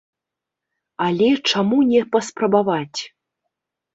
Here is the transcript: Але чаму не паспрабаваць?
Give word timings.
Але 1.07 1.27
чаму 1.51 1.77
не 1.91 2.01
паспрабаваць? 2.15 2.99